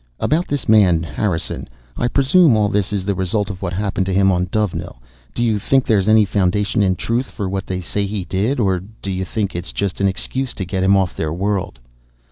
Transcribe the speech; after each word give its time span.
"About 0.19 0.47
this 0.47 0.67
man, 0.67 1.03
Harrison. 1.03 1.69
I 1.95 2.07
presume 2.07 2.57
all 2.57 2.69
this 2.69 2.91
is 2.91 3.05
the 3.05 3.13
result 3.13 3.51
of 3.51 3.61
what 3.61 3.71
happened 3.73 4.07
to 4.07 4.13
him 4.15 4.31
on 4.31 4.45
Dovenil. 4.45 4.99
Do 5.35 5.43
you 5.43 5.59
think 5.59 5.85
there's 5.85 6.07
any 6.07 6.25
foundation 6.25 6.81
in 6.81 6.95
truth 6.95 7.29
for 7.29 7.47
what 7.47 7.67
they 7.67 7.81
say 7.81 8.07
he 8.07 8.23
did? 8.25 8.59
Or 8.59 8.79
do 8.79 9.11
you 9.11 9.23
think 9.25 9.55
it's 9.55 9.71
just 9.71 10.01
an 10.01 10.07
excuse 10.07 10.55
to 10.55 10.65
get 10.65 10.81
him 10.83 10.97
off 10.97 11.15
their 11.15 11.31
world?" 11.31 11.77